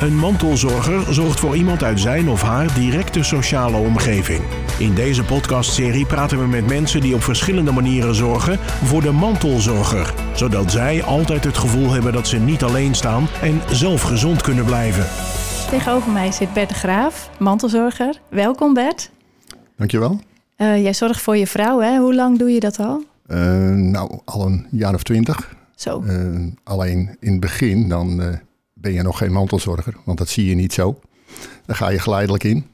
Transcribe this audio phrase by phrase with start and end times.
[0.00, 4.40] Een mantelzorger zorgt voor iemand uit zijn of haar directe sociale omgeving.
[4.78, 10.14] In deze podcastserie praten we met mensen die op verschillende manieren zorgen voor de mantelzorger,
[10.34, 14.64] zodat zij altijd het gevoel hebben dat ze niet alleen staan en zelf gezond kunnen
[14.64, 15.06] blijven.
[15.70, 18.20] Tegenover mij zit Bert de Graaf, mantelzorger.
[18.28, 19.10] Welkom Bert.
[19.76, 20.20] Dankjewel.
[20.58, 21.98] Uh, jij zorgt voor je vrouw, hè?
[21.98, 23.04] Hoe lang doe je dat al?
[23.28, 23.38] Uh,
[23.70, 25.54] nou, al een jaar of twintig.
[25.74, 26.02] Zo.
[26.06, 28.38] Uh, alleen in het begin, dan
[28.84, 31.00] ben je nog geen mantelzorger, want dat zie je niet zo.
[31.66, 32.66] Dan ga je geleidelijk in.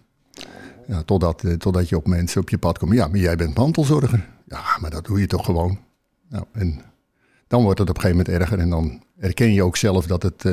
[0.87, 2.93] Ja, totdat, totdat je op mensen op je pad komt.
[2.93, 4.29] Ja, maar jij bent mantelzorger.
[4.47, 5.79] Ja, maar dat doe je toch gewoon.
[6.29, 6.81] Nou, en
[7.47, 8.59] dan wordt het op een gegeven moment erger.
[8.59, 10.45] En dan erken je ook zelf dat, het,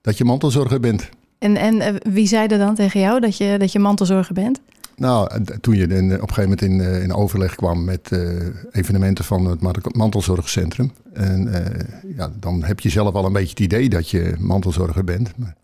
[0.00, 1.08] dat je mantelzorger bent.
[1.38, 4.60] En, en wie zei er dan tegen jou dat je, dat je mantelzorger bent?
[4.96, 8.30] Nou, toen je in, op een gegeven moment in, eh, in overleg kwam met uh,
[8.70, 10.92] evenementen van het mantelzorgcentrum.
[11.12, 15.04] En uh, ja, dan heb je zelf al een beetje het idee dat je mantelzorger
[15.04, 15.32] bent.
[15.36, 15.54] Maar,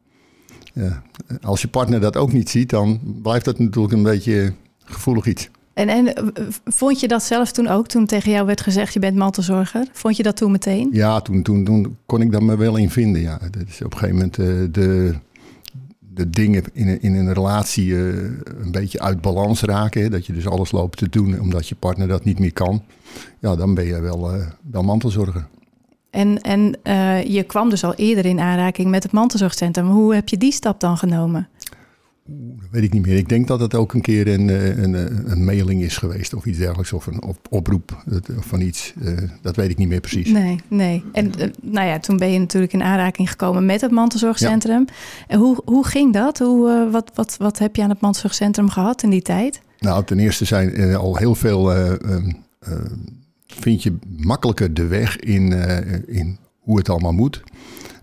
[0.72, 1.02] ja,
[1.42, 4.52] als je partner dat ook niet ziet, dan blijft dat natuurlijk een beetje
[4.84, 5.50] gevoelig iets.
[5.74, 6.32] En, en
[6.64, 9.86] vond je dat zelf toen ook, toen tegen jou werd gezegd je bent mantelzorger?
[9.92, 10.88] Vond je dat toen meteen?
[10.92, 13.22] Ja, toen, toen, toen kon ik daar me wel in vinden.
[13.22, 13.38] Ja.
[13.50, 14.34] Dat is op een gegeven moment
[14.74, 15.14] de
[16.20, 18.06] de dingen in een, in een relatie uh,
[18.44, 20.10] een beetje uit balans raken.
[20.10, 22.82] Dat je dus alles loopt te doen omdat je partner dat niet meer kan.
[23.38, 25.46] Ja, dan ben je wel, uh, wel mantelzorger.
[26.10, 29.86] En, en uh, je kwam dus al eerder in aanraking met het mantelzorgcentrum.
[29.86, 31.48] Hoe heb je die stap dan genomen?
[32.60, 33.16] Dat weet ik niet meer.
[33.16, 34.48] Ik denk dat het ook een keer een,
[34.82, 36.92] een, een mailing is geweest of iets dergelijks.
[36.92, 38.94] Of een op, oproep van iets.
[39.42, 40.30] dat weet ik niet meer precies.
[40.30, 41.04] Nee, nee.
[41.12, 44.84] En nou ja, toen ben je natuurlijk in aanraking gekomen met het mantelzorgcentrum.
[45.26, 46.38] En hoe, hoe ging dat?
[46.38, 49.60] Hoe, wat, wat, wat heb je aan het mantelzorgcentrum gehad in die tijd?
[49.78, 51.72] Nou, ten eerste zijn al heel veel...
[53.46, 55.52] vind je makkelijker de weg in,
[56.06, 57.42] in hoe het allemaal moet.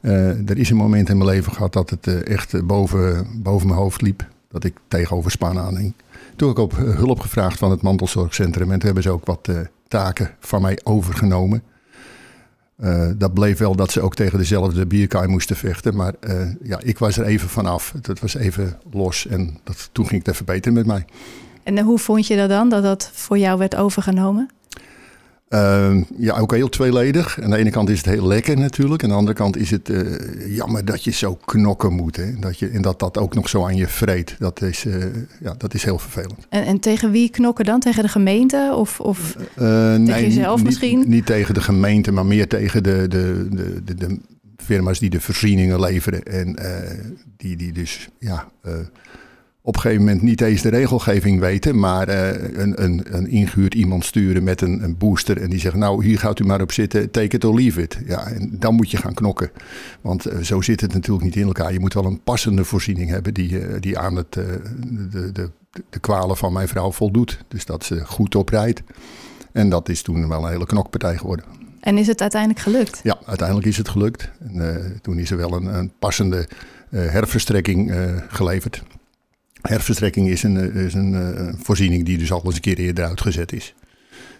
[0.01, 3.67] Uh, er is een moment in mijn leven gehad dat het uh, echt boven, boven
[3.67, 4.27] mijn hoofd liep.
[4.49, 5.93] Dat ik tegenover span aanhing.
[6.35, 8.71] Toen heb ik op hulp gevraagd van het mantelzorgcentrum.
[8.71, 9.49] En toen hebben ze ook wat
[9.87, 11.63] taken van mij overgenomen.
[13.17, 15.95] dat bleef wel dat ze ook tegen dezelfde bierkaai moesten vechten.
[15.95, 16.13] Maar
[16.63, 17.93] ja, ik was er even vanaf.
[18.01, 19.27] Het was even los.
[19.27, 21.05] En dat, toen ging het even beter met mij.
[21.63, 24.49] En hoe vond je dat dan, dat dat voor jou werd overgenomen?
[25.49, 27.41] Uh, ja, ook heel tweeledig.
[27.41, 29.03] Aan de ene kant is het heel lekker natuurlijk.
[29.03, 32.15] Aan de andere kant is het uh, jammer dat je zo knokken moet.
[32.15, 32.33] Hè?
[32.39, 34.35] Dat je, en dat dat ook nog zo aan je vreet.
[34.39, 35.03] Dat is, uh,
[35.41, 36.45] ja, dat is heel vervelend.
[36.49, 37.79] En, en, tegen wie knokken dan?
[37.79, 38.73] Tegen de gemeente?
[38.75, 40.97] Of, of tegen nee, jezelf misschien?
[40.97, 44.19] Niet, niet, tegen de gemeente, maar meer tegen de, de, de, de, de
[44.57, 46.23] firma's die de voorzieningen leveren.
[46.23, 46.55] En
[47.37, 48.47] die, die dus ja,
[49.67, 53.73] op een gegeven moment niet eens de regelgeving weten, maar uh, een, een, een ingehuurd
[53.73, 56.71] iemand sturen met een, een, booster en die zegt, nou hier gaat u maar op
[56.71, 57.97] zitten, take it or leave it.
[58.05, 59.51] Ja, en dan moet je gaan knokken,
[60.01, 61.73] want uh, zo zit het natuurlijk niet in elkaar.
[61.73, 64.61] Je moet wel een passende voorziening hebben die, uh, die aan het, de,
[65.11, 65.49] de, de,
[65.89, 67.43] de kwalen van mijn vrouw voldoet.
[67.47, 68.81] Dus dat ze goed oprijdt.
[69.51, 71.45] En dat is toen wel een hele knokpartij geworden.
[71.79, 72.99] En is het uiteindelijk gelukt?
[73.03, 74.29] Ja, uiteindelijk is het gelukt.
[74.39, 76.47] En, toen is er wel een, een passende
[76.89, 77.93] herverstrekking
[78.29, 78.83] geleverd.
[79.67, 83.53] Herverstrekking is een, is een uh, voorziening die dus al eens een keer eerder uitgezet
[83.53, 83.73] is.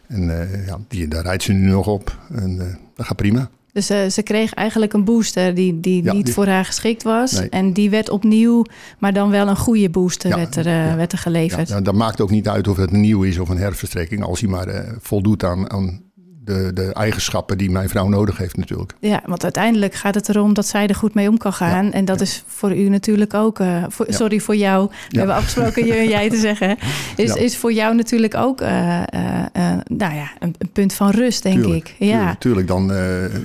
[0.08, 2.64] En uh, ja, die, daar rijdt ze nu nog op en uh,
[2.96, 3.50] dat gaat prima.
[3.74, 6.34] Dus ze kreeg eigenlijk een booster die, die ja, niet die...
[6.34, 7.32] voor haar geschikt was.
[7.32, 7.50] Nee.
[7.50, 8.64] En die werd opnieuw,
[9.00, 10.96] maar dan wel een goede booster ja, werd, er, ja.
[10.96, 11.70] werd er geleverd.
[11.70, 14.24] Ja, dat maakt ook niet uit of het nieuw is of een herverstrekking.
[14.24, 16.02] Als hij maar voldoet aan, aan
[16.48, 18.94] de, de eigenschappen die mijn vrouw nodig heeft natuurlijk.
[19.00, 21.86] Ja, want uiteindelijk gaat het erom dat zij er goed mee om kan gaan.
[21.86, 22.26] Ja, en dat ja.
[22.26, 24.16] is voor u natuurlijk ook, uh, voor, ja.
[24.16, 26.78] sorry voor jou, we hebben afgesproken je en jij te zeggen.
[27.16, 31.44] Is, is voor jou natuurlijk ook uh, uh, nou ja, een, een, punt van rust,
[31.44, 32.08] denk tuurlijk, ik.
[32.08, 32.88] Ja, tuurlijk, tuurlijk dan,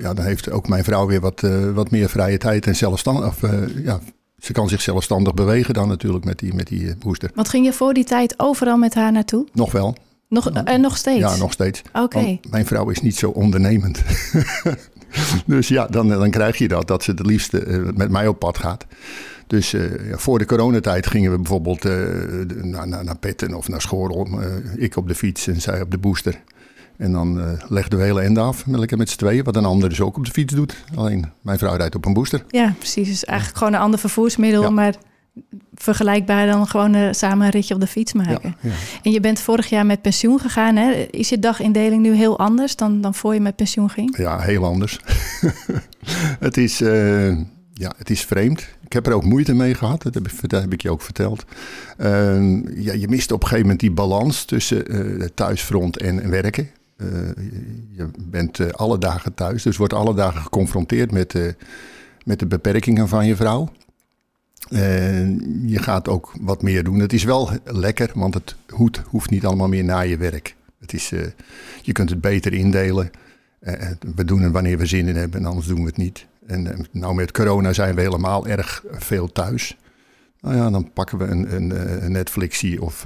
[0.02, 3.26] ja, dan heeft ook mijn vrouw weer wat, wat meer vrije tijd en zelfstandig.
[3.26, 3.40] Of,
[3.84, 4.00] ja,
[4.38, 7.30] ze kan zich zelfstandig bewegen dan natuurlijk met die, met die booster.
[7.34, 9.46] Wat ging je voor die tijd overal met haar naartoe?
[9.52, 9.96] Nog wel.
[10.32, 11.18] Nog, uh, nog steeds?
[11.18, 11.82] Ja, nog steeds.
[11.88, 12.00] Oké.
[12.00, 12.40] Okay.
[12.50, 14.02] Mijn vrouw is niet zo ondernemend.
[15.46, 18.38] dus ja, dan, dan krijg je dat, dat ze het liefst uh, met mij op
[18.38, 18.86] pad gaat.
[19.46, 21.84] Dus uh, ja, voor de coronatijd gingen we bijvoorbeeld
[22.64, 24.28] naar, naar, naar Petten of naar Schorel.
[24.76, 26.40] ik op de fiets en zij op de booster.
[26.96, 29.44] En dan legden we hele ende af, lekker met z'n tweeën.
[29.44, 30.76] Wat een ander dus ook op de fiets doet.
[30.94, 32.44] Alleen mijn vrouw rijdt op een booster.
[32.48, 33.08] Ja, precies.
[33.08, 34.70] Dus eigenlijk gewoon een ander vervoersmiddel, ja.
[34.70, 34.94] maar
[35.82, 38.54] vergelijkbaar dan gewoon uh, samen een ritje op de fiets maken.
[38.60, 38.74] Ja, ja.
[39.02, 40.76] En je bent vorig jaar met pensioen gegaan.
[40.76, 41.06] Hè?
[41.10, 44.16] Is je dagindeling nu heel anders dan, dan voor je met pensioen ging?
[44.16, 45.00] Ja, heel anders.
[46.46, 47.28] het, is, uh,
[47.72, 48.60] ja, het is vreemd.
[48.84, 50.02] Ik heb er ook moeite mee gehad.
[50.02, 51.44] Dat heb ik, dat heb ik je ook verteld.
[51.98, 52.06] Uh,
[52.76, 56.70] ja, je mist op een gegeven moment die balans tussen het thuisfront en werken.
[57.92, 61.54] je bent alle dagen thuis, dus wordt alle dagen geconfronteerd met,
[62.24, 63.68] met de beperkingen van je vrouw.
[65.66, 66.98] Je gaat ook wat meer doen.
[66.98, 68.56] Het is wel lekker, want het
[69.08, 70.56] hoeft niet allemaal meer na je werk.
[70.80, 71.08] Het is,
[71.82, 73.10] je kunt het beter indelen.
[74.14, 76.26] we doen het wanneer we zin in hebben en anders doen we het niet.
[76.46, 79.76] En nou met corona zijn we helemaal erg veel thuis.
[80.40, 83.02] Nou ja, dan pakken we een, een, een Netflixie of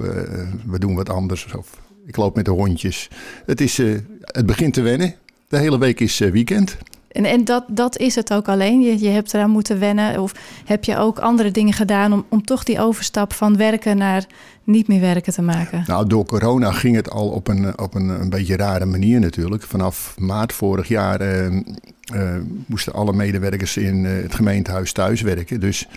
[0.65, 1.53] we doen wat anders.
[1.53, 3.09] Of ik loop met de hondjes.
[3.45, 3.77] Het, is,
[4.21, 5.15] het begint te wennen.
[5.47, 6.77] De hele week is weekend.
[7.11, 8.81] En, en dat, dat is het ook alleen.
[8.81, 10.21] Je, je hebt eraan moeten wennen.
[10.21, 10.31] Of
[10.65, 14.25] heb je ook andere dingen gedaan om, om toch die overstap van werken naar
[14.63, 15.83] niet meer werken te maken?
[15.87, 19.63] Nou, door corona ging het al op een, op een, een beetje rare manier natuurlijk.
[19.63, 21.53] Vanaf maart vorig jaar eh, eh,
[22.65, 25.59] moesten alle medewerkers in uh, het gemeentehuis thuiswerken.
[25.59, 25.87] Dus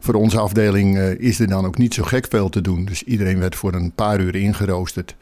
[0.00, 2.84] voor onze afdeling is er dan ook niet zo gek veel te doen.
[2.84, 5.16] Dus iedereen werd voor een paar uur ingeroosterd.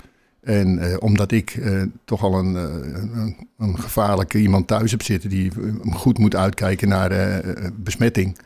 [0.46, 5.02] En uh, omdat ik uh, toch al een, uh, een, een, gevaarlijke iemand thuis heb
[5.02, 5.52] zitten die
[5.92, 7.42] goed moet uitkijken naar
[7.74, 8.38] besmetting,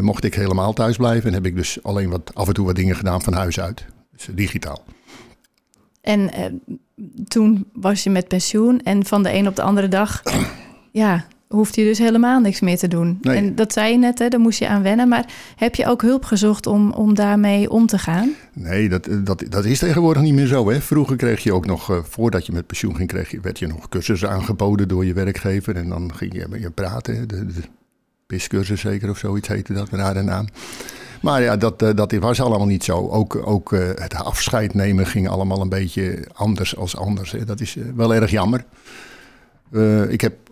[0.00, 1.28] mocht ik helemaal thuis blijven.
[1.28, 3.84] En heb ik dus alleen wat, af en toe wat dingen gedaan van huis uit.
[4.12, 4.84] Dus digitaal.
[6.00, 6.30] En
[7.28, 10.22] toen was je met pensioen en van de een op de andere dag,
[10.92, 13.18] ja, hoeft je dus helemaal niks meer te doen.
[13.22, 15.08] En dat zei je net, hè, daar moest je aan wennen.
[15.08, 15.26] Maar
[15.56, 18.34] heb je ook hulp gezocht om, om daarmee om te gaan?
[18.52, 20.70] Nee, dat, dat, dat is tegenwoordig niet meer zo.
[20.70, 20.80] Hè.
[20.80, 23.66] Vroeger kreeg je ook nog, uh, voordat je met pensioen ging, kreeg je, werd je
[23.66, 25.76] nog cursussen aangeboden door je werkgever.
[25.76, 27.28] En dan ging je met je praten.
[27.28, 27.62] De, de
[28.26, 30.46] PIS-cursus zeker of zoiets heette dat, met haar naam.
[31.22, 33.08] Maar ja, dat, uh, dat was allemaal niet zo.
[33.08, 37.30] Ook, ook uh, het afscheid nemen ging allemaal een beetje anders als anders.
[37.30, 37.44] Hè.
[37.44, 38.64] Dat is wel erg jammer.
[40.08, 40.49] ik heb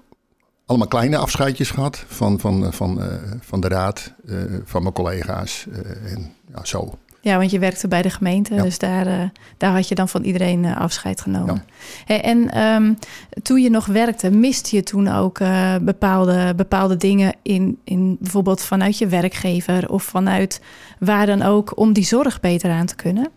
[0.68, 3.06] allemaal kleine afscheidjes gehad van, van, eh, van, uh,
[3.40, 5.66] van de raad, uh, van mijn collega's
[6.04, 6.98] en ja, zo.
[7.20, 8.62] Ja, want je werkte bij de gemeente, ja.
[8.62, 11.54] dus daar, daar had je dan van iedereen afscheid genomen.
[11.54, 11.64] Ja.
[12.04, 12.98] Hey, en um,
[13.42, 15.38] toen je nog werkte, miste je toen ook
[15.80, 20.60] bepaalde, bepaalde dingen in, in bijvoorbeeld vanuit je werkgever of vanuit
[20.98, 23.30] waar dan ook om die zorg beter aan te kunnen?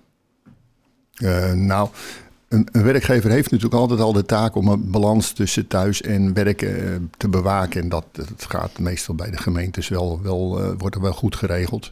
[1.54, 1.90] nou,
[2.52, 6.34] een, een, werkgever heeft natuurlijk altijd al de taak om een balans tussen thuis en
[6.34, 7.82] werken eh, te bewaken.
[7.82, 11.36] En dat, dat gaat meestal bij de gemeentes wel, wel uh, wordt er wel goed
[11.36, 11.92] geregeld.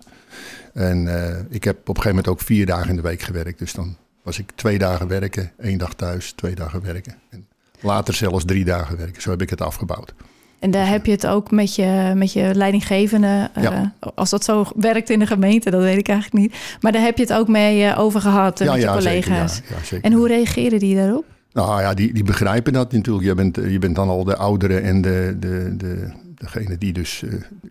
[0.73, 3.59] En uh, ik heb op een gegeven moment ook vier dagen in de week gewerkt.
[3.59, 7.15] Dus dan was ik twee dagen werken, één dag thuis, twee dagen werken.
[7.29, 7.47] En
[7.79, 9.21] later zelfs drie dagen werken.
[9.21, 10.13] Zo heb ik het afgebouwd.
[10.59, 13.49] En daar heb je het ook met je, met je leidinggevende.
[13.57, 13.81] Uh,
[14.15, 16.59] als dat zo werkt in de gemeente, dat weet ik eigenlijk niet.
[16.81, 19.55] Maar daar heb je het ook mee uh, over gehad ja, met je collega's.
[19.55, 20.05] Zeker, ja, zeker.
[20.05, 21.25] En hoe reageren die daarop?
[21.53, 23.25] Nou ja, die, die begrijpen dat natuurlijk.
[23.25, 27.23] Je bent, je bent dan al de oudere en de, de, de, degene die dus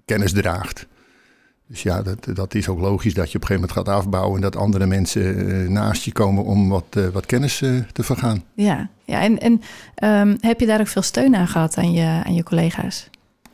[0.05, 0.87] kennis draagt.
[1.69, 4.35] Dus ja, dat, dat is ook logisch dat je op een gegeven moment gaat afbouwen
[4.35, 7.59] en dat andere mensen naast je komen om wat, wat kennis
[7.93, 8.43] te vergaan.
[8.55, 9.53] Ja, ja, en, en
[10.31, 13.11] um, heb je daar ook veel steun aan gehad aan je, aan je collega's?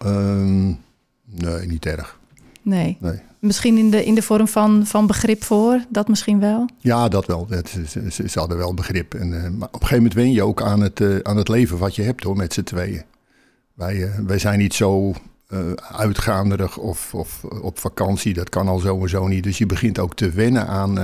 [0.06, 0.78] Um,
[1.24, 2.18] nee, niet erg.
[2.62, 2.96] Nee.
[3.00, 3.20] nee.
[3.38, 6.68] Misschien in de, in de vorm van, van begrip voor, dat misschien wel?
[6.78, 7.46] Ja, dat wel.
[7.48, 9.14] Het, ze, ze, ze, hadden wel begrip.
[9.14, 11.94] En, maar op een gegeven moment wen je ook aan het, aan het leven wat
[11.94, 13.02] je hebt hoor, met z'n tweeën.
[13.74, 15.14] Wij, wij zijn niet zo
[15.92, 18.34] uitgaanderig of, of op vakantie.
[18.34, 19.42] Dat kan al zo niet.
[19.42, 20.98] Dus je begint ook te wennen aan,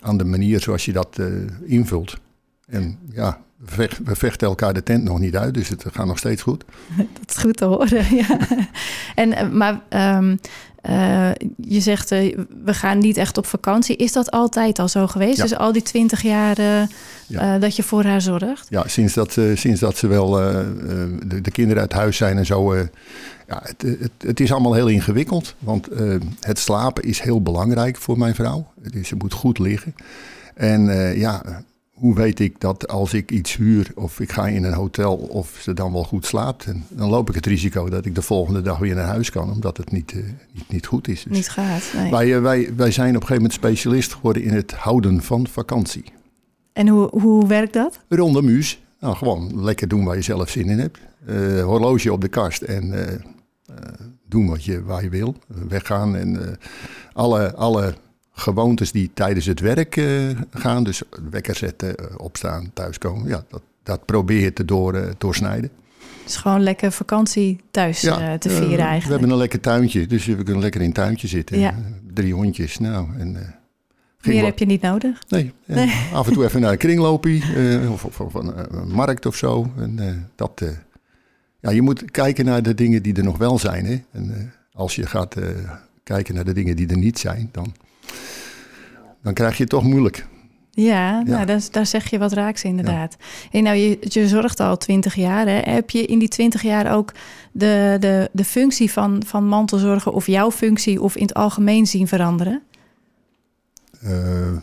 [0.00, 1.18] aan de manier zoals je dat
[1.64, 2.16] invult.
[2.66, 3.40] En ja,
[3.74, 6.64] we, vechten elkaar de tent nog niet uit, dus het gaat nog steeds goed.
[7.18, 8.38] Dat is goed te horen, ja.
[9.14, 9.80] En, eh, maar
[10.16, 10.38] um,
[10.88, 13.96] uh, je zegt, uh, we gaan niet echt op vakantie.
[13.96, 15.36] Is dat altijd al zo geweest?
[15.36, 15.42] Ja.
[15.42, 16.82] Dus al die twintig jaar uh,
[17.26, 17.58] ja.
[17.58, 18.66] dat je voor haar zorgt?
[18.68, 22.74] Ja, sinds dat, sinds dat ze wel de, de, kinderen uit huis zijn en zo.
[22.74, 25.54] ja, het, het, het, is allemaal heel ingewikkeld.
[25.58, 25.88] Want
[26.40, 28.72] het slapen is heel belangrijk voor mijn vrouw.
[28.90, 29.94] Dus ze moet goed liggen.
[30.54, 30.82] En
[31.18, 31.42] ja,
[32.00, 35.58] hoe weet ik dat als ik iets huur of ik ga in een hotel of
[35.60, 36.64] ze dan wel goed slaapt?
[36.64, 39.50] En dan loop ik het risico dat ik de volgende dag weer naar huis kan,
[39.50, 41.22] omdat het niet, uh, niet, niet, goed is.
[41.22, 41.92] Dus niet gaat.
[41.94, 42.10] Nee.
[42.10, 45.46] Wij, uh, wij, wij zijn op een gegeven moment specialist geworden in het houden van
[45.46, 46.04] vakantie.
[46.72, 48.00] En hoe, hoe werkt dat?
[48.08, 48.82] Rondom muus.
[49.00, 50.98] Nou, gewoon lekker doen waar je zelf zin in hebt.
[51.28, 52.94] Uh, horloge op de kast en
[54.28, 55.34] doen wat je, waar je wil.
[55.46, 56.58] weggaan en
[57.12, 57.94] alle, alle
[58.32, 60.84] gewoontes die tijdens het werk uh, gaan.
[60.84, 63.28] Dus wekker zetten, uh, opstaan, thuiskomen.
[63.28, 65.70] Ja, dat, dat probeer je te door, uh, doorsnijden.
[66.24, 69.04] Dus gewoon lekker vakantie thuis ja, te vieren eigenlijk.
[69.04, 71.58] We hebben een lekker tuintje, dus we kunnen lekker in een tuintje zitten.
[71.58, 71.74] Ja.
[72.14, 73.08] drie hondjes, nou.
[73.18, 73.58] En,
[74.22, 75.22] Meer heb je niet nodig?
[75.28, 75.92] Nee, nee.
[76.12, 77.42] af en toe even naar een kringloopie
[77.92, 79.72] of, of, of een, een, markt of zo.
[79.76, 80.62] En, dat,
[81.60, 83.86] ja, je moet kijken naar de dingen die er nog wel zijn.
[83.86, 84.02] Hè?
[84.12, 85.36] En als je gaat
[86.02, 87.74] kijken naar de dingen die er niet zijn, dan
[89.22, 90.26] dan krijg je het toch moeilijk.
[90.70, 93.16] Ja, Nou, daar, daar zeg je wat raaks inderdaad.
[93.50, 95.46] En nou, je, je zorgt al twintig jaar.
[95.46, 95.72] Hè?
[95.72, 97.12] Heb je in die twintig jaar ook
[97.52, 100.12] de, de, de functie van, van mantelzorger...
[100.12, 102.62] of jouw functie of in het algemeen zien veranderen?
[104.04, 104.56] Uh,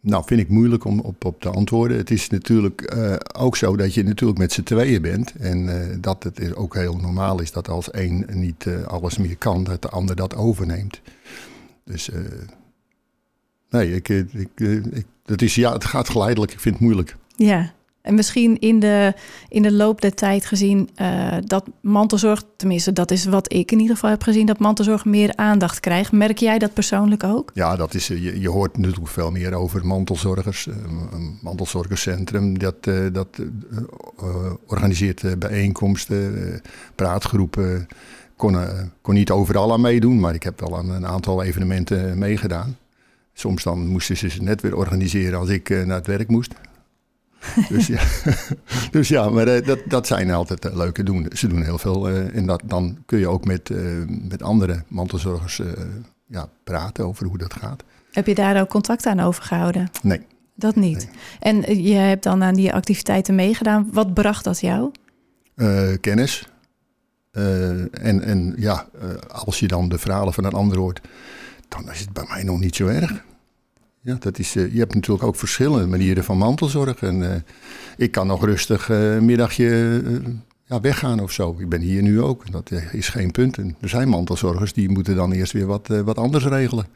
[0.00, 1.96] nou, vind ik moeilijk om op, op te antwoorden.
[1.96, 5.32] Het is natuurlijk uh, ook zo dat je natuurlijk met z'n tweeën bent.
[5.32, 9.64] En uh, dat het ook heel normaal is dat als één niet alles meer kan,
[9.64, 11.00] dat de ander dat overneemt.
[11.86, 12.10] Dus
[13.70, 14.48] nee, ik, ik,
[14.90, 16.52] ik, dat is, ja, het gaat geleidelijk.
[16.52, 17.16] Ik vind het moeilijk.
[17.36, 17.72] Ja,
[18.06, 19.14] en misschien in de,
[19.48, 23.78] in de loop der tijd gezien uh, dat mantelzorg, tenminste dat is wat ik in
[23.78, 26.12] ieder geval heb gezien, dat mantelzorg meer aandacht krijgt.
[26.12, 27.50] Merk jij dat persoonlijk ook?
[27.54, 30.66] Ja, dat is, je, je hoort natuurlijk veel meer over mantelzorgers.
[30.66, 36.60] Een mantelzorgerscentrum dat, uh, dat uh, organiseert bijeenkomsten,
[36.94, 37.86] praatgroepen.
[38.36, 38.56] Kon,
[39.00, 42.76] kon niet overal aan meedoen, maar ik heb wel aan een aantal evenementen meegedaan.
[43.32, 46.54] Soms dan moesten ze ze net weer organiseren als ik naar het werk moest.
[47.68, 48.02] dus, ja.
[48.90, 51.26] dus ja, maar dat, dat zijn altijd leuke doen.
[51.32, 52.08] Ze doen heel veel.
[52.08, 53.70] En dat, dan kun je ook met,
[54.28, 55.62] met andere mantelzorgers
[56.26, 57.84] ja, praten over hoe dat gaat.
[58.12, 59.90] Heb je daar ook contact aan overgehouden?
[60.02, 60.20] Nee.
[60.54, 60.96] Dat niet.
[60.96, 61.64] Nee.
[61.64, 63.88] En je hebt dan aan die activiteiten meegedaan.
[63.92, 64.90] Wat bracht dat jou?
[66.00, 66.48] kennis.
[67.90, 68.88] En, en ja,
[69.28, 71.00] als je dan de verhalen van een ander hoort,
[71.68, 73.24] dan is het bij mij nog niet zo erg.
[74.00, 77.02] Ja, dat is, uh, je hebt natuurlijk ook verschillende manieren van mantelzorg.
[77.02, 77.44] En
[77.96, 80.02] ik kan nog rustig een middagje
[80.64, 81.56] ja, weggaan of zo.
[81.58, 82.52] Ik ben hier nu ook.
[82.52, 83.58] Dat is geen punt.
[83.58, 86.86] En er zijn mantelzorgers die moeten dan eerst weer wat, wat anders regelen.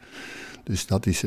[0.63, 1.23] Dus dat is,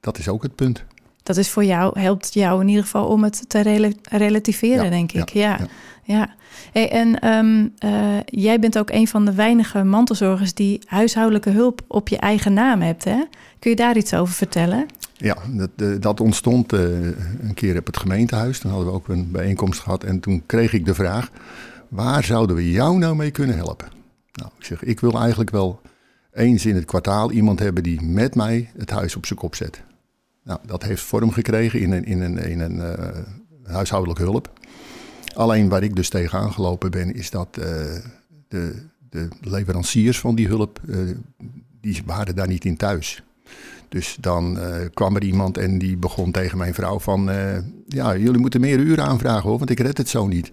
[0.00, 0.84] dat is ook het punt.
[1.28, 4.90] Dat is voor jou, helpt jou in ieder geval om het te rel relativeren, ja,
[4.90, 5.28] denk ik.
[5.28, 5.66] Ja, ja.
[6.02, 6.34] ja.
[6.72, 7.72] Hey, en um,
[8.24, 12.80] jij bent ook een van de weinige mantelzorgers die huishoudelijke hulp op je eigen naam
[12.80, 13.04] hebt.
[13.04, 13.24] Hè?
[13.58, 14.86] Kun je daar iets over vertellen?
[15.16, 16.80] Ja, dat, dat ontstond uh,
[17.40, 18.58] een keer op het gemeentehuis.
[18.58, 20.04] Toen hadden we ook een bijeenkomst gehad.
[20.04, 21.30] En toen kreeg ik de vraag:
[21.88, 23.88] waar zouden we jou nou mee kunnen helpen?
[24.32, 25.80] Nou, ik zeg: ik wil eigenlijk wel
[26.32, 29.82] eens in het kwartaal iemand hebben die met mij het huis op zijn kop zet.
[30.48, 32.92] Nou, dat heeft vorm gekregen in een, in een, in een uh,
[33.72, 34.52] huishoudelijke hulp.
[35.34, 37.64] Alleen waar ik dus tegenaan gelopen ben, is dat uh,
[38.48, 38.74] de,
[39.10, 40.80] de leveranciers van die hulp,
[41.80, 43.22] die waren daar niet in thuis.
[43.88, 44.58] Dus dan
[44.94, 47.30] kwam er iemand en die begon tegen mijn vrouw van...
[47.86, 50.50] Ja, jullie moeten meer uren aanvragen hoor, want ik red het zo niet.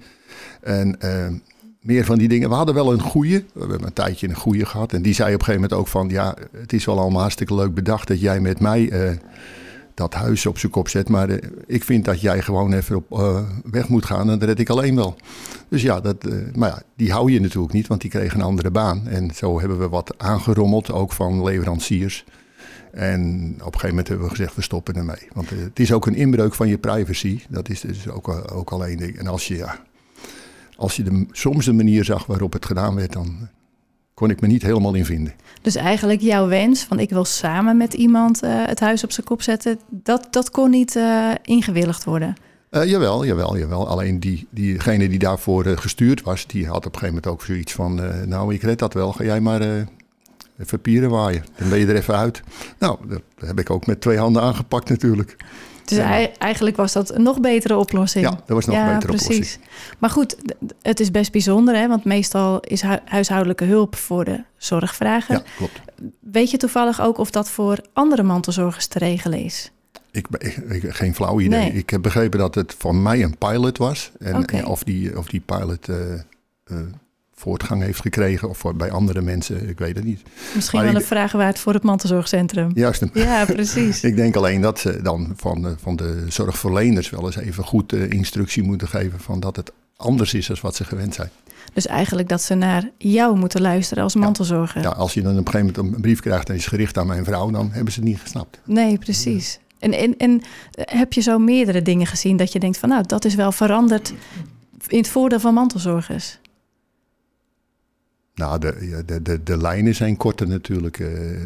[0.62, 0.98] En
[1.82, 2.50] meer van die dingen.
[2.50, 4.94] We hadden wel een goeie, we hebben een tijdje een goeie gehad.
[4.94, 6.10] En die zei op een gegeven moment ook van...
[6.10, 8.90] ja, het is wel allemaal hartstikke leuk bedacht dat jij met mij
[9.96, 11.10] dat huis op zijn kop zet.
[11.10, 11.30] Maar
[11.68, 14.96] ik vind dat jij gewoon even op weg moet gaan en dat red ik alleen
[14.96, 15.16] wel.
[15.70, 18.72] Dus ja, dat, maar ja, die hou je natuurlijk niet, want die kreeg een andere
[18.72, 19.08] baan.
[19.08, 22.26] En zo hebben we wat aangerommeld, ook van leveranciers...
[22.96, 25.28] En op een gegeven moment hebben we gezegd, we stoppen ermee.
[25.34, 27.42] Want eh, het is ook een inbreuk van je privacy.
[27.50, 29.18] Dat is dus ook, eh, ook al één ding.
[29.18, 29.66] En als je,
[30.76, 33.48] als je de, soms de manier zag waarop het gedaan werd, dan
[34.16, 35.34] kon ik me niet helemaal in vinden.
[35.62, 39.26] Dus eigenlijk jouw wens van ik wil samen met iemand uh, het huis op zijn
[39.26, 42.36] kop zetten, dat, dat kon niet uh, ingewilligd worden?
[42.72, 43.88] Uh, jawel, jawel, jawel.
[43.88, 47.74] Alleen die, diegene die daarvoor gestuurd was, die had op een gegeven moment ook zoiets
[47.74, 48.02] van...
[48.26, 49.62] nou, ik red dat wel, ga jij maar
[50.60, 51.44] even pieren waaien.
[51.58, 52.42] Dan ben je er even uit.
[52.80, 55.36] Nou, dat heb ik ook met twee handen aangepakt natuurlijk.
[55.86, 55.98] Dus
[56.38, 58.26] eigenlijk was dat een nog betere oplossing.
[58.26, 59.30] Ja, dat was nog een betere precies.
[59.30, 59.64] oplossing.
[60.00, 60.36] Maar goed,
[60.82, 61.88] het is best bijzonder, hè?
[61.88, 65.36] want meestal is huishoudelijke hulp voor de zorgvragen.
[65.36, 65.82] Ja, klopt.
[66.20, 69.72] Weet je toevallig ook of dat voor andere mantelzorgers te regelen is?
[70.12, 70.28] Ik,
[70.68, 71.60] ik, geen flauw idee.
[71.60, 71.74] Nee.
[71.74, 74.12] Ik heb begrepen dat het voor mij een pilot was.
[74.20, 74.60] En, okay.
[74.60, 75.98] en of, die, of die pilot uh,
[76.72, 76.78] uh,
[77.46, 78.50] voortgang heeft gekregen.
[78.50, 80.22] Of voor, bij andere mensen, ik weet het niet.
[80.56, 82.72] Misschien maar wel een vraag waard voor het mantelzorgcentrum.
[82.74, 83.04] Juist.
[83.14, 84.04] Ja, precies.
[84.04, 87.94] ik denk alleen dat ze dan van de, van de zorgverleners wel eens even goed
[87.94, 91.30] uh, instructie moeten geven van dat het anders is dan wat ze gewend zijn.
[91.74, 94.82] Dus eigenlijk dat ze naar jou moeten luisteren als mantelzorger.
[94.82, 97.08] Ja, als je dan op een gegeven moment een brief krijgt en is gericht aan
[97.08, 98.60] mijn vrouw, dan hebben ze het niet gesnapt.
[98.66, 99.60] Nee, precies.
[99.80, 100.42] En, en, en
[100.76, 104.14] heb je zo meerdere dingen gezien dat je denkt van nou, dat is wel veranderd
[104.88, 106.40] in het voordeel van mantelzorgers?
[108.36, 111.00] Nou, de, de, de, de lijnen zijn korter natuurlijk.
[111.00, 111.42] Uh,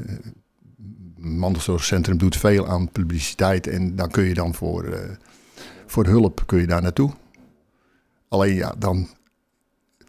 [1.15, 4.99] Mantelzorgcentrum doet veel aan publiciteit en dan kun je dan voor, uh,
[5.85, 7.13] voor hulp kun je daar naartoe.
[8.27, 9.07] Alleen ja, dan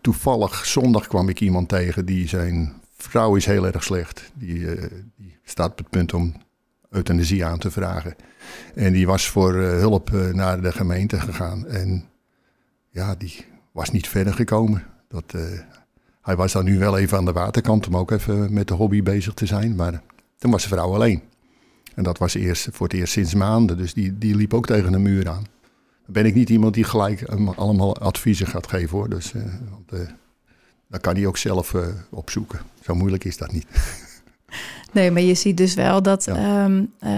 [0.00, 4.30] toevallig zondag kwam ik iemand tegen die zijn vrouw is heel erg slecht.
[4.34, 4.82] Die, uh,
[5.16, 6.34] die staat op het punt om
[6.90, 8.14] euthanasie aan te vragen.
[8.74, 11.66] En die was voor hulp naar de gemeente gegaan.
[11.66, 12.04] En
[12.90, 14.84] ja, die was niet verder gekomen.
[15.08, 15.34] Dat,
[16.22, 19.02] hij was dan nu wel even aan de waterkant om ook even met de hobby
[19.02, 19.74] bezig te zijn.
[19.74, 20.02] Maar
[20.38, 21.22] toen was de vrouw alleen.
[21.94, 23.76] En dat was eerst voor het eerst sinds maanden.
[23.76, 25.46] Dus die, die liep ook tegen een muur aan.
[26.04, 27.22] Dan ben ik niet iemand die gelijk
[27.56, 29.08] allemaal adviezen gaat geven hoor.
[29.08, 31.74] Dus uh, kan hij ook zelf
[32.10, 32.60] opzoeken.
[32.82, 33.66] Zo moeilijk is dat niet.
[34.92, 36.64] Nee, maar je ziet dus wel dat ja.
[36.64, 37.10] um, uh,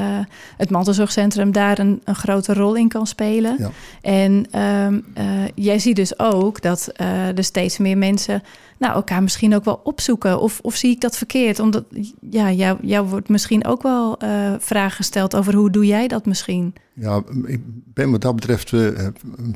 [0.57, 3.57] het mantelzorgcentrum daar een, een, grote rol in kan spelen.
[3.59, 3.71] Ja.
[4.01, 5.25] En um, uh,
[5.55, 8.43] jij ziet dus ook dat uh, er steeds meer mensen
[8.79, 10.41] nou, elkaar misschien ook wel opzoeken.
[10.41, 11.59] Of, of zie ik dat verkeerd?
[11.59, 11.85] Omdat
[12.31, 14.19] ja, jou, jou wordt misschien ook wel
[14.59, 16.75] vragen gesteld over hoe doe jij dat misschien?
[16.93, 18.73] Ja, ik ben wat dat betreft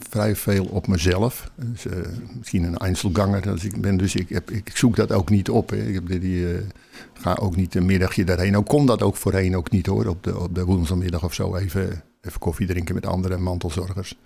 [0.08, 1.50] vrij veel op mezelf.
[1.54, 1.86] Dus,
[2.38, 3.42] misschien een Einzelganger.
[3.42, 5.70] Dus ik, ben, dus ik, heb, ik zoek dat ook niet op.
[5.70, 5.76] Hè.
[5.76, 6.46] Ik heb die, die
[7.12, 8.56] ga ook niet een middagje daarheen.
[8.56, 10.06] Ook kon dat ook voorheen ook niet hoor.
[10.06, 14.16] Op de, op de woensdagmiddag of zo even, even koffie drinken met andere mantelzorgers.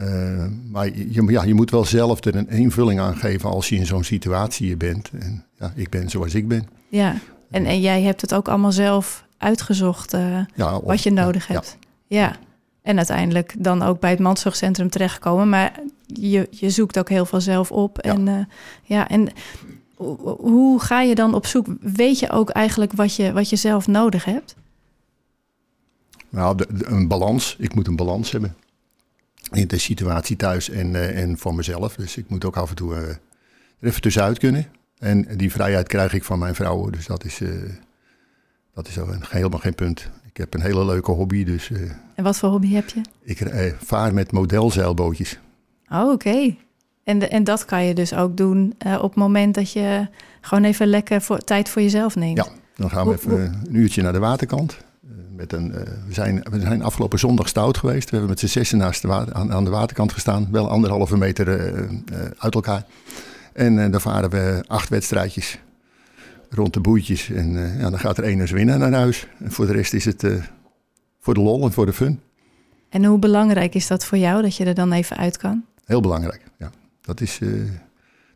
[0.00, 3.76] Uh, maar je, ja, je moet wel zelf er een invulling aan geven als je
[3.76, 5.10] in zo'n situatie bent.
[5.18, 6.68] En ja, ik ben zoals ik ben.
[6.88, 7.16] Ja,
[7.50, 11.46] en, en jij hebt het ook allemaal zelf uitgezocht uh, ja, of, wat je nodig
[11.46, 11.76] hebt.
[12.06, 12.18] Ja.
[12.20, 12.36] ja.
[12.82, 15.48] En uiteindelijk dan ook bij het mantelzorgcentrum terechtkomen.
[15.48, 17.98] Maar je, je zoekt ook heel veel zelf op.
[17.98, 18.38] En, uh,
[18.82, 19.28] ja, en
[19.96, 21.66] hoe ga je dan op zoek?
[21.80, 24.56] Weet je ook eigenlijk wat je, wat je zelf nodig hebt?
[26.28, 27.56] Nou, de, een balans.
[27.58, 28.56] Ik moet een balans hebben.
[29.50, 31.94] In de situatie thuis en, uh, en voor mezelf.
[31.94, 33.18] Dus ik moet ook af en toe uh, er
[33.80, 34.66] even tussenuit kunnen.
[34.98, 36.90] En die vrijheid krijg ik van mijn vrouw.
[36.90, 37.72] Dus dat is, uh,
[38.74, 38.96] dat is
[39.28, 40.10] helemaal geen punt.
[40.24, 41.44] Ik heb een hele leuke hobby.
[41.44, 41.70] Dus,
[42.14, 43.00] en wat voor hobby heb je?
[43.22, 45.38] Ik vaar met modelzeilbootjes.
[45.88, 46.12] Oh, oké.
[46.12, 46.58] Okay.
[47.06, 50.08] En, en dat kan je dus ook doen uh, op het moment dat je
[50.40, 52.36] gewoon even lekker voor, tijd voor jezelf neemt.
[52.36, 52.46] Ja,
[52.76, 54.76] dan gaan we even een uurtje naar de waterkant.
[55.04, 55.74] Uh, met een, uh,
[56.06, 58.04] we, zijn, we zijn afgelopen zondag stout geweest.
[58.04, 60.48] We hebben met z'n zessen naast de aan, aan, de waterkant gestaan.
[60.50, 61.46] Wel anderhalve meter
[62.38, 62.86] uit elkaar.
[63.52, 65.58] En dan varen we acht wedstrijdjes
[66.50, 67.30] rond de boeitjes.
[67.30, 69.26] En ja, dan gaat er één eens winnen naar huis.
[69.38, 70.24] En voor de rest is het
[71.20, 72.20] voor de lol en voor de fun.
[72.88, 75.64] En hoe belangrijk is dat voor jou, dat je er dan even uit kan?
[75.84, 76.70] Heel belangrijk, ja.
[77.06, 77.70] Dat, is, uh,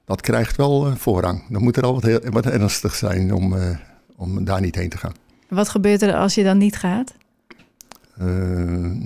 [0.04, 1.42] dat krijgt wel uh, voorrang.
[1.48, 3.76] Dan moet er al wat, heel, wat ernstig zijn om, uh,
[4.16, 5.12] om daar niet heen te gaan.
[5.48, 7.14] Wat gebeurt er als je dan niet gaat?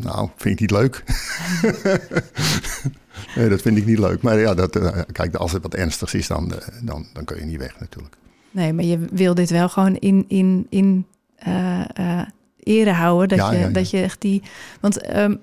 [0.02, 1.02] nou, vind ik niet leuk.
[3.36, 4.22] nee, dat vind ik niet leuk.
[4.22, 4.78] Maar ja, dat,
[5.12, 8.16] kijk, als het wat ernstigs is, dan, dan, dan kun je niet weg natuurlijk.
[8.50, 11.06] Nee, maar je wil dit wel gewoon in, in, in
[12.64, 13.28] ere houden.
[13.28, 13.72] Dat, ja, je, ja, ja.
[13.72, 14.42] dat je echt die.
[14.80, 15.40] Want um,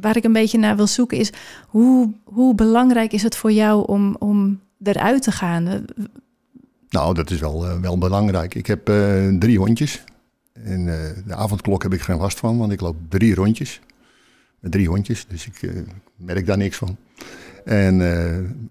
[0.00, 1.32] waar ik een beetje naar wil zoeken is
[1.66, 5.84] hoe, hoe belangrijk is het voor jou om, om eruit te gaan?
[6.88, 8.54] Nou, dat is wel, uh, wel belangrijk.
[8.54, 10.04] Ik heb uh, drie hondjes.
[10.52, 10.94] En uh,
[11.26, 13.80] de avondklok heb ik geen last van, want ik loop drie rondjes.
[14.60, 15.72] Met drie hondjes, dus ik
[16.16, 16.96] merk daar niks van.
[17.64, 17.96] En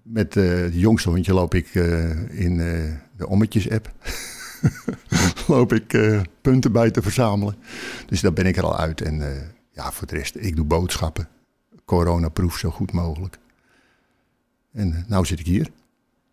[0.02, 1.74] met het jongste hondje loop ik
[2.30, 2.56] in
[3.16, 3.92] de ommetjes-app.
[5.46, 5.98] loop ik
[6.40, 7.54] punten bij te verzamelen.
[8.06, 9.00] Dus daar ben ik er al uit.
[9.00, 9.22] En
[9.78, 11.28] ja, voor de rest, ik doe boodschappen.
[11.84, 13.38] Coronaproef zo goed mogelijk.
[14.72, 15.70] En uh, nou zit ik hier.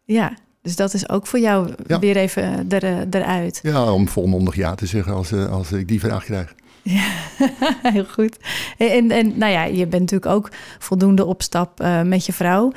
[0.03, 1.99] Ja, dus dat is ook voor jou ja.
[1.99, 3.60] weer even er, eh, eruit.
[3.63, 6.55] Ja, om volmondig ja te zeggen als, uh, als ik die vraag krijg.
[6.81, 7.10] Ja,
[7.95, 8.38] heel goed.
[8.77, 12.71] En, en nou ja, je bent natuurlijk ook voldoende op stap uh, met je vrouw.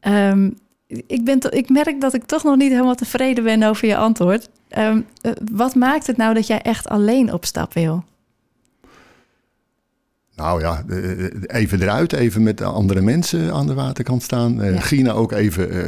[0.00, 0.30] Ja.
[0.30, 3.96] Um, ik, ben ik merk dat ik toch nog niet helemaal tevreden ben over je
[3.96, 4.48] antwoord.
[4.78, 5.06] Um,
[5.52, 8.04] wat maakt het nou dat jij echt alleen op stap wil?
[10.36, 10.84] Nou ja,
[11.46, 14.72] even eruit, even met andere mensen aan de waterkant staan.
[14.72, 14.80] Ja.
[14.80, 15.74] Gina ook even...
[15.74, 15.82] Uh,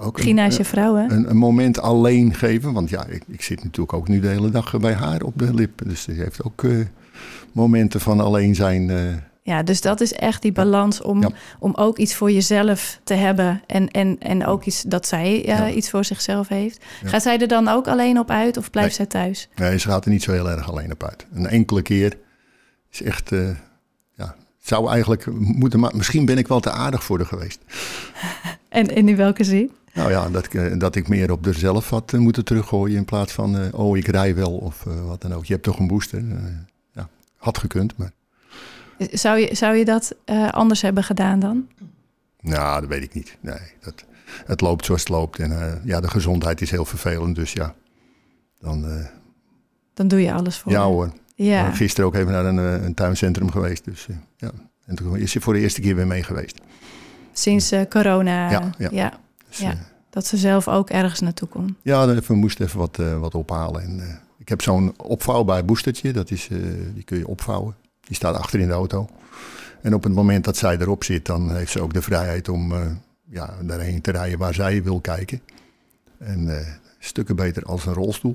[0.00, 1.02] ook Gina is je vrouw, hè?
[1.02, 2.72] Een, een, moment alleen geven.
[2.72, 5.54] Want ja, ik, ik, zit natuurlijk ook nu de hele dag bij haar op de
[5.54, 5.82] lip.
[5.84, 6.84] Dus ze heeft ook uh,
[7.52, 8.88] momenten van alleen zijn.
[8.88, 8.98] Uh,
[9.42, 11.28] ja, dus dat is echt die balans om, ja.
[11.58, 13.62] om ook iets voor jezelf te hebben.
[13.66, 15.70] En, en, en ook iets dat zij ja.
[15.70, 16.84] iets voor zichzelf heeft.
[17.04, 19.08] Gaat zij er dan ook alleen op uit of blijft nee.
[19.10, 19.48] zij thuis?
[19.56, 21.26] Nee, ze gaat er niet zo heel erg alleen op uit.
[21.34, 22.16] Een enkele keer
[22.94, 23.50] is echt, uh,
[24.14, 27.60] ja, zou eigenlijk moeten, maar misschien ben ik wel te aardig voor haar geweest.
[28.68, 29.70] en, en in welke zin?
[29.92, 33.56] Nou ja, dat, dat ik meer op er zelf had moeten teruggooien in plaats van,
[33.56, 35.44] uh, oh ik rij wel of uh, wat dan ook.
[35.44, 36.22] Je hebt toch een booster?
[36.92, 38.12] Ja, had gekund, maar...
[38.98, 40.14] Zou je, zou je dat
[40.50, 41.68] anders hebben gedaan dan?
[42.40, 43.36] Nou, dat weet ik niet.
[43.40, 44.04] Nee, dat,
[44.46, 45.38] het loopt zoals het loopt.
[45.38, 47.74] En ja, de gezondheid is heel vervelend, dus ja,
[48.60, 49.06] dan...
[49.94, 51.70] dan doe je alles voor Ja hoor, ja.
[51.70, 53.84] Gisteren ook even naar een, eh, een tuincentrum geweest.
[53.84, 54.50] Dus uh, ja.
[54.86, 56.60] En toen is ze voor de eerste keer weer mee geweest.
[57.32, 58.50] Sinds uh, corona.
[58.50, 58.88] Ja, ja.
[58.92, 59.18] ja.
[59.48, 59.74] Dus, ja.
[60.10, 61.76] Dat ze zelf ook ergens naartoe kon.
[61.82, 63.82] Ja, we moesten even wat, wat ophalen.
[63.82, 66.12] En, ik heb zo'n opvouwbaar boostertje.
[66.12, 66.48] Dat is,
[66.94, 67.74] die kun je opvouwen.
[68.00, 69.08] Die staat achter in de auto.
[69.82, 72.72] En op het moment dat zij erop zit, dan heeft ze ook de vrijheid om
[73.30, 75.40] ja, daarheen te rijden waar zij wil kijken.
[76.18, 76.66] En
[76.98, 78.34] stukken beter als een rolstoel.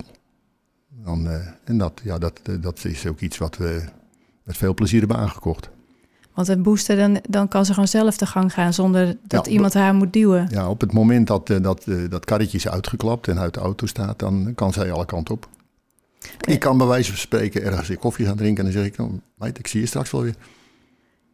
[0.90, 1.28] Dan,
[1.64, 3.84] en dat, ja, dat, dat is ook iets wat we
[4.44, 5.70] met veel plezier hebben aangekocht.
[6.34, 9.74] Want een booster, dan, dan kan ze gewoon zelf de gang gaan zonder dat iemand
[9.74, 10.48] haar moet duwen.
[10.52, 14.20] Ja, op het moment dat dat, dat karretje is uitgeklapt en uit de auto staat,
[14.20, 15.48] dan kan zij alle kanten op.
[16.40, 19.14] Ik kan bij wijze van spreken ergens koffie gaan drinken en dan zeg ik, oh,
[19.36, 20.36] meid, ik zie je straks wel weer.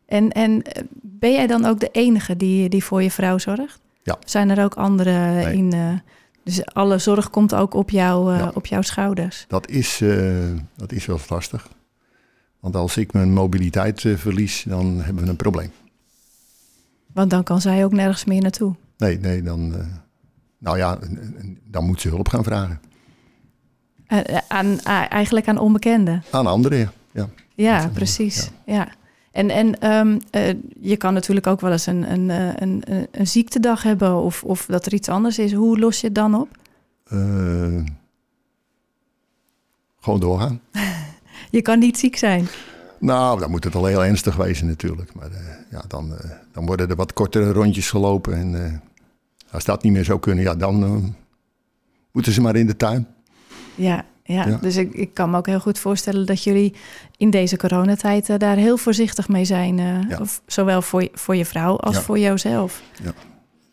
[0.06, 0.62] En, en
[1.02, 3.80] ben jij dan ook de enige die, die voor je vrouw zorgt?
[4.04, 4.18] Ja.
[4.26, 5.76] Zijn er ook anderen in...
[5.76, 5.94] Uh,
[6.46, 9.46] dus alle zorg komt ook op, jou, uh, op jouw schouders?
[9.48, 11.70] Dat is, uh, dat is wel lastig.
[12.60, 15.72] Want als ik mijn mobiliteit verlies, dan hebben we een probleem.
[17.14, 18.76] Want dan kan zij ook nergens meer naartoe?
[18.98, 19.76] Nee, nee, dan...
[20.58, 21.00] nou ja,
[21.64, 22.82] dan moet ze hulp gaan vragen.
[24.48, 24.80] aan,
[25.10, 26.24] eigenlijk aan onbekenden?
[26.32, 27.30] Aan anderen, ja.
[27.56, 28.50] Ja, precies.
[28.66, 28.88] ja.
[29.36, 33.08] En, en ehm, eh, je kan natuurlijk ook wel eens een, een, eh, een, een,
[33.12, 35.54] een, ziektedag hebben of, of dat er iets anders is.
[35.54, 36.50] Hoe los je het dan op?
[37.14, 37.84] Uh,
[40.00, 40.62] gewoon doorgaan.
[41.52, 42.48] je kan niet ziek zijn.
[43.00, 45.14] Nou, dan moet het al heel ernstig wezen natuurlijk.
[45.14, 45.30] Maar
[45.70, 46.14] ja, dan,
[46.52, 48.34] dan worden er wat kortere rondjes gelopen.
[48.34, 48.82] En
[49.52, 51.16] als dat niet meer zou kunnen, ja, dan
[52.12, 53.08] moeten ze maar in de tuin.
[53.76, 56.74] Ja, ja, dus ik, ik kan me ook heel goed voorstellen dat jullie
[57.18, 59.78] in deze coronatijd uh, daar heel voorzichtig mee zijn.
[59.78, 62.82] Uh, of, zowel voor, voor je vrouw als voor jouzelf.
[63.04, 63.14] Ja.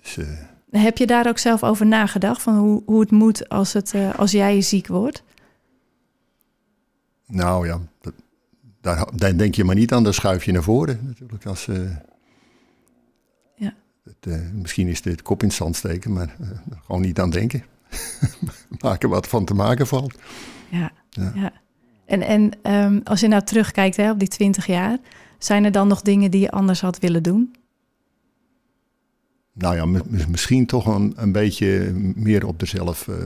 [0.03, 0.27] Dus, uh...
[0.71, 2.43] Heb je daar ook zelf over nagedacht?
[2.43, 5.23] Van hoe, hoe het moet als, het, als jij ziek wordt?
[7.27, 8.15] Nou ja, dat,
[8.81, 10.03] daar, daar, denk je maar niet aan.
[10.03, 11.47] Dan schuif je naar voren natuurlijk.
[11.47, 11.69] Als,
[13.55, 13.75] ja.
[14.05, 16.37] Het, misschien is dit kop in het zand steken, maar
[16.87, 17.65] gewoon niet aan denken.
[18.81, 20.19] maken wat van te maken valt.
[20.69, 21.53] Ja, ja.
[22.05, 24.99] En, en um, als je nou terugkijkt hè, op die twintig jaar,
[25.39, 27.55] zijn er dan nog dingen die je anders had willen doen?
[29.53, 33.17] Nou ja, misschien toch een, een beetje meer op zichzelf uh,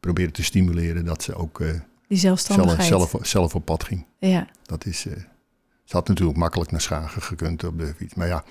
[0.00, 1.70] proberen te stimuleren dat ze ook uh,
[2.08, 2.88] die zelfstandigheid.
[2.88, 4.04] Zelf, zelf, zelf, op pad ging.
[4.18, 4.48] Ja.
[4.62, 5.12] Dat is, uh,
[5.84, 8.14] ze had natuurlijk makkelijk naar Schagen gekund op de fiets.
[8.14, 8.44] Maar ja,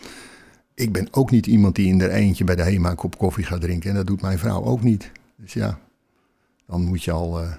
[0.74, 3.46] ik ben ook niet iemand die in er eentje bij de HEMA een kop koffie
[3.46, 3.90] gaat drinken.
[3.90, 5.12] En dat doet mijn vrouw ook niet.
[5.38, 5.80] Dus ja,
[6.67, 7.41] dan moet je al.
[7.41, 7.54] Uh,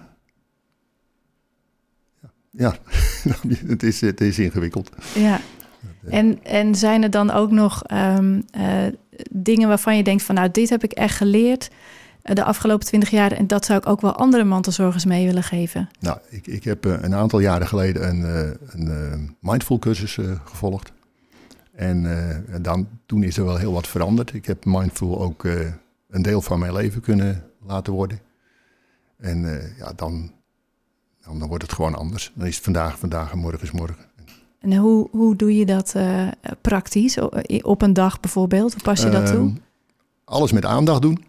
[2.51, 2.77] ja,
[3.67, 4.91] het, is, het is ingewikkeld.
[5.15, 5.41] Ja.
[6.09, 8.87] En, en zijn er dan ook nog um, uh,
[9.31, 11.71] dingen waarvan je denkt van nou, dit heb ik echt geleerd
[12.23, 15.89] de afgelopen twintig jaar en dat zou ik ook wel andere mantelzorgers mee willen geven?
[16.01, 20.93] Nou, ik, ik heb een aantal jaren geleden een, een mindful cursus gevolgd.
[21.73, 22.07] En
[22.63, 24.35] dan, toen is er wel heel wat veranderd.
[24.35, 25.45] Ik heb mindful ook
[26.09, 28.21] een deel van mijn leven kunnen laten worden.
[29.19, 30.33] En uh, ja, dan,
[31.25, 32.33] dan, dan, wordt het gewoon anders.
[32.35, 34.05] Dan is het vandaag vandaag en morgen is morgen.
[34.59, 36.29] En hoe, hoe doe je dat uh,
[36.61, 37.19] praktisch?
[37.63, 38.73] Op een dag bijvoorbeeld?
[38.73, 39.37] Hoe pas je dat toe?
[39.37, 39.57] Ehm,
[40.25, 41.25] alles met aandacht doen.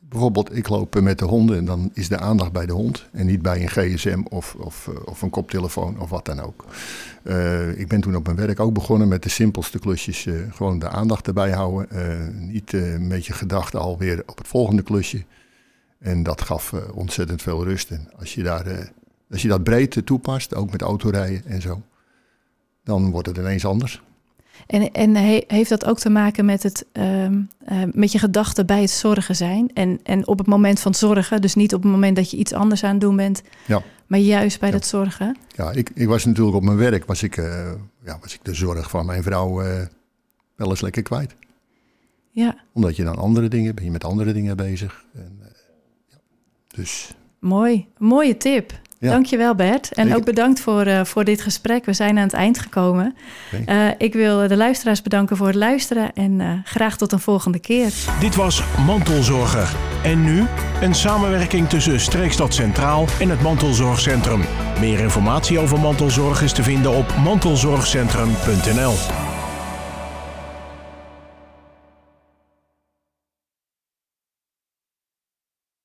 [0.00, 3.06] Bijvoorbeeld, ik loop met de honden en dan is de aandacht bij de hond.
[3.12, 6.64] En niet bij een gsm of, of, eh, of een koptelefoon of wat dan ook.
[7.24, 10.26] Uh, ik ben toen op mijn werk ook begonnen met de simpelste klusjes.
[10.26, 12.46] Uh, gewoon de aandacht erbij houden.
[12.46, 15.24] niet met je gedachten alweer op het volgende klusje.
[16.00, 17.90] En dat gaf ontzettend veel rust.
[17.90, 18.92] En als je, daar,
[19.30, 21.82] als je dat breed toepast, ook met autorijden en zo,
[22.84, 24.02] dan wordt het ineens anders.
[24.66, 25.14] En, en
[25.46, 29.36] heeft dat ook te maken met, het, um, uh, met je gedachten bij het zorgen
[29.36, 29.70] zijn?
[29.74, 32.52] En, en op het moment van zorgen, dus niet op het moment dat je iets
[32.52, 33.82] anders aan het doen bent, ja.
[34.06, 34.74] maar juist bij ja.
[34.74, 35.36] dat zorgen?
[35.48, 37.36] Ja, ik, ik was natuurlijk op mijn werk, was ik,
[38.04, 39.54] ja, was ik de zorg van mijn vrouw
[40.56, 41.34] wel eens lekker kwijt.
[42.30, 42.56] Ja.
[42.72, 45.04] Omdat je dan andere dingen, ben je met andere dingen bezig.
[45.14, 45.39] En.
[46.74, 47.14] Dus.
[47.38, 48.80] Mooi, mooie tip.
[49.00, 49.10] Ja.
[49.10, 49.92] Dankjewel Bert.
[49.92, 51.84] En ook bedankt voor, uh, voor dit gesprek.
[51.84, 53.16] We zijn aan het eind gekomen.
[53.60, 53.88] Okay.
[53.88, 57.58] Uh, ik wil de luisteraars bedanken voor het luisteren en uh, graag tot een volgende
[57.58, 57.92] keer.
[58.20, 59.74] Dit was Mantelzorger.
[60.02, 60.44] En nu
[60.80, 64.40] een samenwerking tussen Streekstad Centraal en het Mantelzorgcentrum.
[64.80, 69.29] Meer informatie over mantelzorg is te vinden op mantelzorgcentrum.nl.